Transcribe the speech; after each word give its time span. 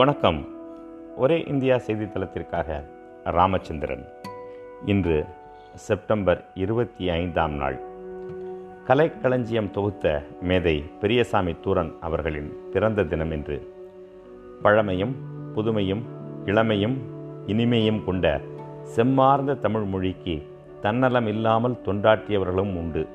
வணக்கம். 0.00 0.48
ஒரே 1.16 1.44
இந்தியா 1.46 1.76
செய்தித்தளத்திற்காக 1.76 2.84
ராமச்சந்திரன். 3.24 4.04
இன்று 4.86 5.26
செப்டம்பர் 5.74 6.44
இருபத்தி 6.54 7.10
ஐந்தாம் 7.10 7.54
நாள். 7.54 7.80
கலைக்களஞ்சியம் 8.86 9.70
தொகுத்த 9.70 10.22
மேதை 10.40 10.84
பெரியசாமி 11.00 11.56
தூரன் 11.60 11.92
அவர்களின் 12.00 12.56
பிறந்த 12.72 13.04
தினம் 13.04 13.30
என்று. 13.30 13.74
பழமையும் 14.62 15.16
புதுமையும் 15.54 16.02
இளமையும் 16.44 16.98
இனிமையும் 17.46 18.04
கொண்ட 18.04 18.40
செம்மார்ந்த 18.96 19.58
தமிழ் 19.58 19.84
மொழிக்கு 19.84 20.46
தன்னலம் 20.80 21.26
இல்லாமல் 21.26 21.80
தொண்டாற்றியவர்களும் 21.84 22.76
உண்டு. 22.76 23.08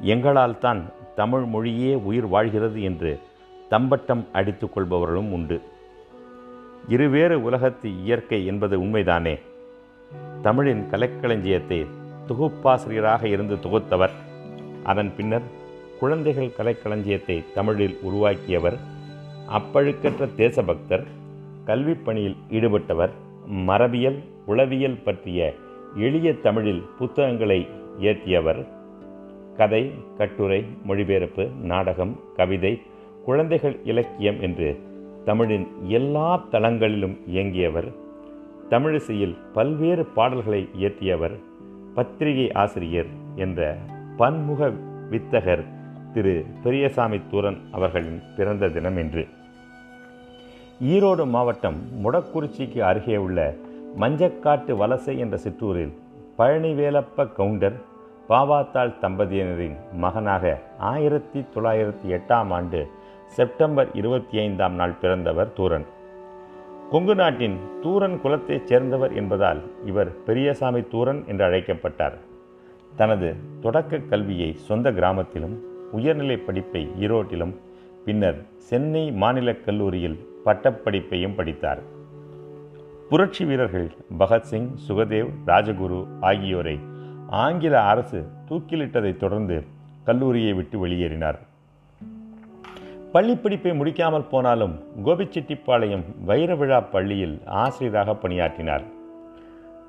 எங்களால் 0.00 0.58
தான் 0.58 0.84
தமிழ் 1.14 1.44
மொழியே 1.44 1.94
உயிர் 1.94 2.26
வாழ்கிறது 2.26 2.82
என்று 2.82 3.18
தம்பட்டம் 3.68 4.26
அடித்துக்கொள்பவர்களும் 4.32 5.32
உண்டு. 5.32 5.60
இருவேறு 6.88 7.42
உலகத்து 7.42 8.02
இயற்கை 8.02 8.46
என்பது 8.46 8.78
உண்மைதானே? 8.78 9.38
தமிழின் 10.42 10.86
கலைக்களஞ்சியத்தை 10.90 11.86
தொகுப்பாசிரியராக 12.26 13.24
இருந்து 13.24 13.54
தொகுத்தவர். 13.54 14.10
அதன் 14.84 15.12
பின்னர் 15.16 15.42
குழந்தைகள் 16.00 16.52
கலைக்களஞ்சியத்தை 16.58 17.44
தமிழில் 17.54 17.98
உருவாக்கியவர். 18.02 18.78
அப்பழுக்கற்ற 19.52 20.34
தேசபக்தர் 20.34 21.06
கல்விப் 21.64 22.04
பணியில் 22.04 22.36
ஈடுபட்டவர். 22.50 23.10
மரபியல் 23.50 24.24
உளவியல் 24.46 25.02
பற்றிய 25.02 25.54
எளிய 25.96 26.34
தமிழில் 26.34 26.84
புத்தகங்களை 26.98 27.66
இயற்றியவர். 28.00 28.66
கதை 29.56 29.92
கட்டுரை 30.16 30.66
மொழிபெயர்ப்பு 30.84 31.48
நாடகம் 31.62 32.20
கவிதை 32.36 32.82
குழந்தைகள் 33.24 33.78
இலக்கியம் 33.84 34.40
என்று 34.40 34.87
தமிழின் 35.28 35.64
எல்லா 35.98 36.28
தளங்களிலும் 36.52 37.16
இயங்கியவர். 37.26 37.88
தமிழிசையில் 38.70 39.34
பல்வேறு 39.52 40.04
பாடல்களை 40.16 40.60
இயற்றியவர் 40.78 41.34
பத்திரிகை 41.94 42.46
ஆசிரியர் 42.62 43.10
என்ற 43.36 43.76
பன்முக 44.16 44.70
வித்தகர் 45.10 45.64
திரு. 46.12 46.34
பெரியசாமி 46.62 47.18
தூரன் 47.30 47.58
அவர்களின் 47.72 48.20
பிறந்த 48.36 48.68
தினம் 48.68 48.96
என்று 48.96 49.24
ஈரோடு 50.92 51.26
மாவட்டம் 51.26 51.78
முடக்குறிச்சிக்கு 52.04 52.80
அருகே 52.90 53.16
உள்ள 53.16 53.54
மஞ்சக்காட்டு 53.98 54.74
வலசை 54.82 55.14
என்ற 55.18 55.36
சிற்றூரில் 55.36 55.94
பழனிவேலப்ப 56.38 57.26
கவுண்டர் 57.38 57.76
பாவாத்தாள் 58.28 58.94
தம்பதியினரின் 59.02 59.76
மகனாக 60.04 60.44
ஆயிரத்தி 60.92 61.40
தொள்ளாயிரத்தி 61.54 62.08
எட்டாம் 62.18 62.50
ஆண்டு 62.50 62.80
செப்டம்பர் 63.28 63.88
இருபத்தி 63.92 64.38
ஐந்தாம் 64.38 64.74
நாள் 64.74 64.92
பிறந்தவர் 64.92 65.52
தூரன். 65.52 65.86
கொங்கு 66.90 67.14
நாட்டின் 67.14 67.56
தூரன் 67.82 68.20
குலத்தைச் 68.20 68.66
சேர்ந்தவர் 68.66 69.12
என்பதால் 69.12 69.62
இவர் 69.84 70.22
பெரியசாமி 70.24 70.82
தூரன் 70.82 71.24
என்று 71.26 71.44
அழைக்கப்பட்டார். 71.44 72.18
தனது 72.96 73.34
தொடக்க 73.60 73.98
கல்வியை 73.98 74.52
சொந்த 74.52 74.90
கிராமத்திலும் 74.92 75.56
உயர்நிலைப் 75.92 76.46
படிப்பை 76.46 76.88
ஈரோட்டிலும் 77.00 77.54
பின்னர் 78.04 78.44
சென்னை 78.56 79.12
மாநிலக் 79.12 79.64
கல்லூரியில் 79.64 80.26
பட்டப்படிப்பையும் 80.44 81.34
படித்தார். 81.34 81.82
புரட்சி 83.08 83.44
வீரர்கள் 83.44 83.90
பகத்சிங் 84.18 84.68
சுகதேவ் 84.88 85.28
ராஜகுரு 85.46 86.06
ஆகியோரை 86.20 86.78
ஆங்கில 87.28 87.82
அரசு 87.82 88.26
தூக்கிலிட்டதைத் 88.48 89.16
தொடர்ந்து 89.16 89.64
கல்லூரியை 90.04 90.52
விட்டு 90.52 90.86
வெளியேறினார். 90.86 91.38
பள்ளிப்படிப்பை 93.12 93.70
முடிக்காமல் 93.72 94.28
போனாலும் 94.28 94.84
கோபிச்செட்டிப்பாளையம் 95.04 96.04
வைர 96.24 96.54
விழா 96.54 96.80
பள்ளியில் 96.80 97.42
ஆசிரியராக 97.46 98.14
பணியாற்றினார். 98.14 98.82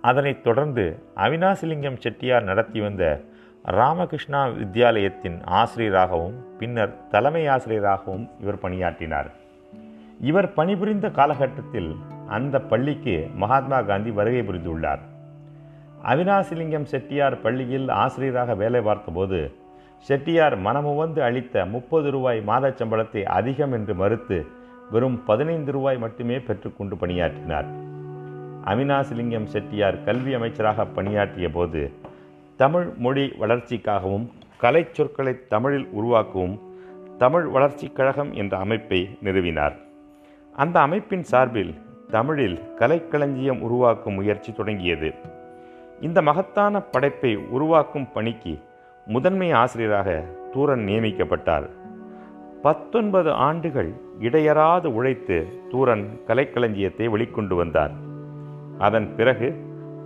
அதனைத் 0.01 0.43
தொடர்ந்து 0.43 0.99
அவினாசிலிங்கம் 1.15 1.97
செட்டியார் 1.97 2.43
நடத்தி 2.43 2.81
வந்த 2.81 3.21
ராமகிருஷ்ணா 3.63 4.47
வித்யாலயத்தின் 4.47 5.39
ஆசிரியராகவும் 5.45 6.45
பின்னர் 6.59 7.07
தலைமை 7.07 7.47
ஆசிரியராகவும் 7.47 8.29
இவர் 8.41 8.59
பணியாற்றினார். 8.59 9.31
இவர் 10.21 10.53
பணிபுரிந்த 10.53 11.09
காலகட்டத்தில் 11.09 11.95
அந்த 12.27 12.59
பள்ளிக்கு 12.59 13.27
மகாத்மா 13.35 13.81
காந்தி 13.81 14.11
வருகை 14.11 14.41
புரிந்துள்ளார். 14.41 14.99
அவினாசிலிங்கம் 16.03 16.83
செட்டியார் 16.83 17.41
பள்ளியில் 17.41 17.89
ஆசிரியராக 17.89 18.55
வேலை 18.55 18.81
பார்த்தபோது 18.81 19.58
செட்டியார் 19.99 20.57
மனமுவந்து 20.57 21.23
அளித்த 21.23 21.65
முப்பது 21.65 22.11
ரூபாய் 22.11 22.43
மாதச் 22.47 22.81
சம்பளத்தை 22.81 23.23
அதிகம் 23.23 23.71
என்று 23.71 23.95
மறுத்து 23.95 24.45
வெறும் 24.91 25.23
பதினைந்து 25.23 25.71
ரூபாய் 25.71 25.97
மட்டுமே 25.97 26.39
பெற்றுக்கொண்டு 26.39 26.97
பணியாற்றினார். 26.97 27.65
அவினாசிலிங்கம் 28.65 29.43
செட்டியார் 29.43 30.03
கல்வி 30.03 30.33
அமைச்சராக 30.33 30.85
பணியாற்றிய 30.85 31.49
போது 31.49 31.91
தமிழ் 32.57 32.87
மொழி 32.97 33.33
வளர்ச்சிக்காகவும் 33.39 34.27
கலை 34.57 34.87
சொற்களை 34.91 35.47
தமிழில் 35.47 35.89
உருவாக்கவும் 35.97 36.59
தமிழ் 37.17 37.45
வளர்ச்சிக் 37.45 37.95
கழகம் 37.95 38.33
என்ற 38.33 38.57
அமைப்பை 38.57 39.17
நிறுவினார். 39.23 39.75
அந்த 40.55 40.79
அமைப்பின் 40.79 41.23
சார்பில் 41.23 41.75
தமிழில் 42.09 42.59
கலைக்களஞ்சியம் 42.79 43.61
உருவாக்கும் 43.61 44.13
முயற்சி 44.13 44.53
தொடங்கியது. 44.53 45.13
இந்த 46.01 46.21
மகத்தான 46.21 46.81
படைப்பை 46.81 47.35
உருவாக்கும் 47.35 48.11
பணிக்கு 48.11 48.59
முதன்மை 49.09 49.51
ஆசிரியராக 49.51 50.23
தூரன் 50.53 50.85
நியமிக்கப்பட்டார். 50.85 51.69
பத்தொன்பது 52.61 53.31
ஆண்டுகள் 53.31 53.93
இடையறாது 54.19 54.85
உழைத்து 54.85 55.47
தூரன் 55.69 56.19
கலைக்களஞ்சியத்தை 56.27 57.05
வெளிக்கொண்டு 57.09 57.55
வந்தார். 57.55 57.91
அதன் 58.77 59.15
பிறகு 59.15 59.47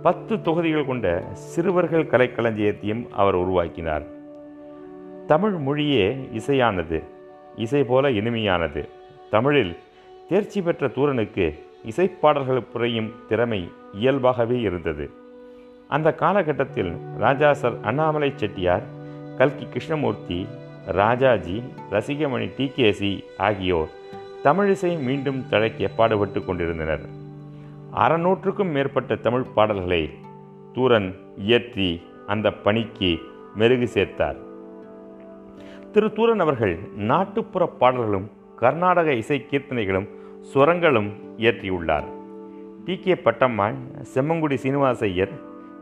பத்து 0.02 0.40
தொகுதிகள் 0.40 0.86
கொண்ட 0.86 1.24
சிறுவர்கள் 1.32 2.04
கலைக்களஞ்சியத்தையும் 2.04 3.08
அவர் 3.10 3.34
உருவாக்கினார். 3.34 4.02
தமிழ் 5.26 5.50
மொழியே 5.50 6.28
இசையானது 6.32 7.02
இசை 7.56 7.84
போல 7.84 8.10
இனிமையானது. 8.10 8.88
தமிழில் 9.30 9.76
தேர்ச்சி 10.28 10.62
பெற்ற 10.62 10.88
தூரனுக்கு 10.88 11.54
இசைப்பாடல்கள் 11.90 12.70
புரியும் 12.72 13.12
திறமை 13.28 13.70
இயல்பாகவே 13.92 14.60
இருந்தது. 14.60 15.10
அந்த 15.88 16.14
காலகட்டத்தில் 16.14 16.92
ராஜா 17.18 17.52
சர் 17.52 17.72
அண்ணாமலை 17.82 18.32
செட்டியார் 18.34 18.82
கல்கி 19.38 19.64
கிருஷ்ணமூர்த்தி 19.64 20.46
ராஜாஜி 20.86 21.62
ரசிகமணி 21.90 22.50
டி. 22.56 22.72
கேசி 22.76 23.24
ஆகியோர் 23.38 23.88
தமிழிசை 24.44 25.02
மீண்டும் 25.02 25.44
தழைக்க 25.50 25.88
பாடுபட்டு 25.96 26.44
கொண்டிருந்தனர். 26.44 27.00
அறநூற்றுக்கும் 27.94 28.72
மேற்பட்ட 28.72 29.14
தமிழ் 29.14 29.44
பாடல்களை 29.54 30.10
தூரன் 30.72 31.16
இயற்றி 31.36 32.02
அந்த 32.26 32.50
பணிக்கு 32.50 33.18
மெருகு 33.54 33.88
சேர்த்தார். 33.94 34.36
திரு. 35.92 36.12
தூரன் 36.12 36.40
அவர்கள் 36.40 36.78
நாட்டுப்புற 36.96 37.66
பாடல்களும் 37.66 38.30
கர்நாடக 38.56 39.12
இசை 39.12 39.46
கீர்த்தனைகளும் 39.50 40.08
சுரங்களும் 40.40 41.38
இயற்றியுள்ளார். 41.38 42.04
டி. 42.84 42.98
கே. 42.98 43.14
பட்டம்மாள் 43.14 43.74
செம்மங்குடி 44.14 44.54
சீனிவாசையர் 44.54 45.30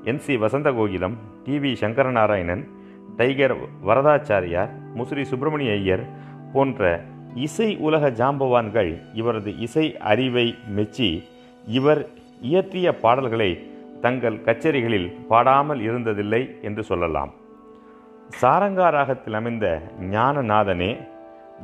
என். 0.05 0.19
சி. 0.19 0.37
வசந்த 0.37 0.71
கோகிலம் 0.71 1.15
D. 1.45 1.59
V. 1.59 1.77
Sankaranarayanan 1.77 2.69
tiger 3.17 3.55
Varadachariar 3.87 4.71
Musiri 4.97 5.23
Subramania 5.23 5.73
Iyer 5.73 6.05
போன்ற 6.53 7.05
இசை 7.35 7.77
உலக 7.77 8.11
ஜாம்பவான்கள் 8.11 9.03
இவரது 9.13 9.59
இசை 9.59 9.97
அறிவை 9.97 10.55
மெச்சி 10.67 11.23
இவர் 11.67 12.09
இயற்றிய 12.41 12.93
பாடல்களை 12.93 13.67
தங்கள் 14.01 14.43
கச்சேரிகளில் 14.43 15.13
பாடாமல் 15.29 15.81
இருந்ததில்லை 15.81 16.63
என்று 16.63 16.85
சொல்லலாம். 16.85 17.33
சாரங்கா 18.41 18.89
ராகத்தில் 18.89 19.35
அமைந்த 19.35 19.83
ஞானநாதனே 20.01 21.01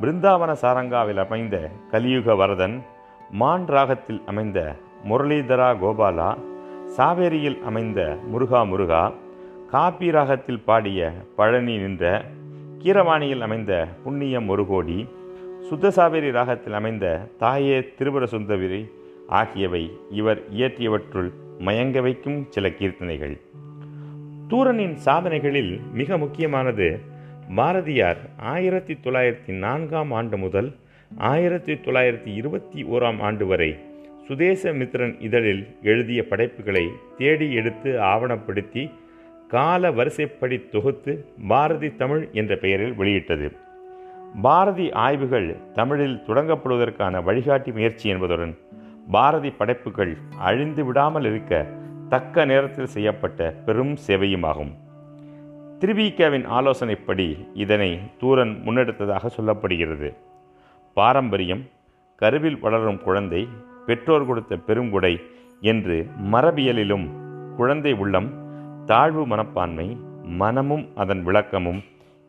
பிருந்தாவன 0.00 0.52
சாரங்காவில் 0.52 1.18
அமைந்த 1.18 1.70
கலியுக 1.90 2.36
வரதன் 2.36 2.82
மான் 3.30 3.66
ராகத்தில் 3.66 4.22
அமைந்த 4.26 4.76
முரளிதரா 5.08 5.78
கோபாலா 5.78 6.38
சாவேரியில் 6.96 7.62
அமைந்த 7.62 8.16
முருகா 8.26 8.62
முருகா 8.62 9.12
காப்பி 9.70 10.10
ராகத்தில் 10.10 10.60
பாடிய 10.60 11.12
பழனி 11.36 11.76
நின்ற 11.76 12.24
கீரவாணியில் 12.78 13.40
அமைந்த 13.40 13.88
புண்ணியம் 14.04 14.48
ஒரு 14.48 14.66
கோடி 14.66 15.08
சுத்தசாவேரி 15.70 16.30
ராகத்தில் 16.30 16.72
அமைந்த 16.72 17.06
தாயே 17.38 17.80
திருபுர 17.98 18.24
சுந்தவிரி 18.24 18.88
ஆகியவை 19.26 19.90
இவர் 20.10 20.40
இயற்றியவற்றுள் 20.50 21.30
மயங்க 21.58 22.00
வைக்கும் 22.00 22.46
சில 22.50 22.68
கீர்த்தனைகள். 22.68 23.36
தூரனின் 24.48 24.96
சாதனைகளில் 24.96 25.80
மிக 25.92 26.18
முக்கியமானது 26.18 27.00
பாரதியார் 27.54 28.18
ஆயிரத்தி 28.36 28.94
தொள்ளாயிரத்தி 28.94 29.52
நான்காம் 29.52 30.10
ஆண்டு 30.10 30.38
முதல் 30.38 30.76
ஆயிரத்தி 31.16 31.72
தொள்ளாயிரத்தி 31.72 32.34
இருபத்தி 32.34 32.84
ஓராம் 32.84 33.20
ஆண்டு 33.20 33.46
வரை 33.46 33.76
சுதேச 34.28 34.72
மித்ரன் 34.72 35.20
இதழில் 35.20 35.66
எழுதிய 35.82 36.24
படைப்புகளை 36.24 36.88
தேடி 37.18 37.52
எடுத்து 37.52 38.02
ஆவணப்படுத்தி 38.02 38.90
கால 39.48 39.90
வரிசைப்படி 39.90 40.68
தொகுத்து 40.68 41.26
பாரதி 41.48 41.96
தமிழ் 41.96 42.28
என்ற 42.32 42.56
பெயரில் 42.56 42.94
வெளியிட்டது. 42.94 43.56
பாரதி 44.42 44.90
ஆய்வுகள் 44.92 45.56
தமிழில் 45.72 46.22
தொடங்கப்படுவதற்கான 46.26 47.22
வழிகாட்டி 47.22 47.72
முயற்சி 47.72 48.08
என்பதுடன் 48.08 48.58
பாரதி 49.10 49.50
படைப்புகள் 49.50 50.16
அழிந்து 50.38 50.84
விடாமல் 50.84 51.24
இருக்க 51.24 51.66
தக்க 52.08 52.44
நேரத்தில் 52.44 52.86
செய்யப்பட்ட 52.86 53.54
பெரும் 53.66 53.96
சேவையுமாகும். 54.06 54.72
திருவிகாவின் 55.80 56.46
ஆலோசனைப்படி 56.46 57.46
இதனை 57.54 58.00
தூரன் 58.18 58.62
முன்னெடுத்ததாக 58.64 59.30
சொல்லப்படுகிறது. 59.36 60.14
பாரம்பரியம் 60.94 61.62
கருவில் 62.16 62.58
வளரும் 62.58 63.02
குழந்தை 63.02 63.48
பெற்றோர் 63.86 64.26
கொடுத்த 64.26 64.56
பெருங்குடை 64.56 65.20
என்று 65.60 66.06
மரபியலிலும் 66.32 67.06
குழந்தை 67.56 67.92
உள்ளம் 67.92 68.46
தாழ்வு 68.90 69.26
மனப்பான்மை 69.26 69.86
மனமும் 70.22 70.84
அதன் 70.94 71.22
விளக்கமும் 71.24 71.80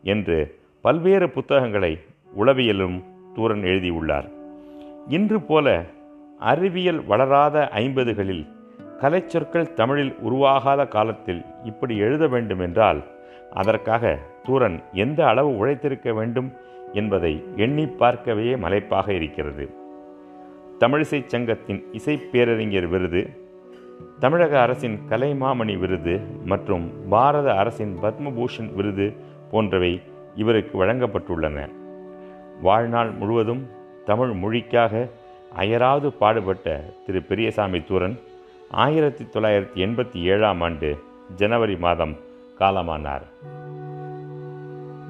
என்று 0.03 0.37
பல்வேறு 0.81 1.27
புத்தகங்களை 1.29 1.91
உளவியலும் 2.37 2.97
தூரன் 3.35 3.63
எழுதியுள்ளார். 3.63 4.27
இன்று 5.07 5.41
போல 5.41 5.67
அறிவியல் 6.39 7.01
வளராத 7.05 7.69
ஐம்பதுகளில் 7.73 8.43
கலைச்சொற்கள் 9.01 9.73
தமிழில் 9.73 10.13
உருவாகாத 10.23 10.87
காலத்தில் 10.87 11.41
இப்படி 11.63 11.97
எழுத 11.97 12.27
வேண்டுமென்றால் 12.27 13.03
அதற்காக 13.53 14.17
தூரன் 14.43 14.77
எந்த 14.93 15.27
அளவு 15.27 15.51
உழைத்திருக்க 15.59 16.13
வேண்டும் 16.13 16.49
என்பதை 16.93 17.33
எண்ணி 17.55 17.85
பார்க்கவே 18.01 18.55
மலைப்பாக 18.55 19.09
இருக்கிறது. 19.09 19.67
தமிழிசை 20.79 21.21
சங்கத்தின் 21.25 21.81
இசைப்பேரறிஞர் 21.91 22.87
விருது 22.87 23.23
தமிழக 24.19 24.61
அரசின் 24.61 24.99
கலைமாமணி 25.09 25.77
விருது 25.77 26.19
மற்றும் 26.45 26.85
பாரத 27.09 27.55
அரசின் 27.55 27.97
பத்மபூஷன் 28.03 28.73
விருது 28.73 29.13
போன்றவை 29.51 30.01
இவருக்கு 30.35 30.85
வழங்கப்பட்டுள்ளன. 30.85 31.69
வாழ்நாள் 32.61 33.11
முழுவதும் 33.11 33.67
தமிழ் 34.05 34.33
மொழிக்காக 34.43 35.09
அயராது 35.55 36.11
பாடுபட்ட 36.11 36.83
திரு 37.05 37.21
பெரியசாமி 37.21 37.81
தூரன் 37.81 38.19
ஆயிரத்தி 38.71 39.23
தொள்ளாயிரத்தி 39.23 39.79
எண்பத்தி 39.85 40.21
ஏழாம் 40.21 40.61
ஆண்டு 40.61 41.03
ஜனவரி 41.35 41.77
மாதம் 41.77 42.15
காலமானார். 42.59 43.25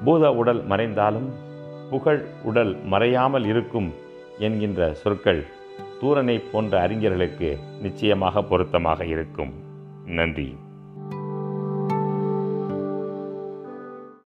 பூத 0.04 0.32
உடல் 0.32 0.62
மறைந்தாலும் 0.64 1.30
புகழ் 1.90 2.24
உடல் 2.42 2.76
மறையாமல் 2.90 3.46
இருக்கும் 3.46 3.94
என்கின்ற 4.38 4.92
சொற்கள் 4.92 5.44
தூரனை 6.00 6.38
போன்ற 6.38 6.80
அறிஞர்களுக்கு 6.80 7.58
நிச்சயமாக 7.82 8.42
பொருத்தமாக 8.42 9.04
இருக்கும். 9.04 9.52
நன்றி. 10.06 10.56